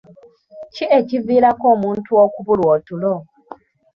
[0.73, 3.13] Ki ekiviirako omuntu okubulwa otulo?